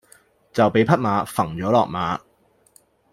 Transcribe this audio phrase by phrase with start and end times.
[0.51, 2.19] 就畀匹馬揈咗落馬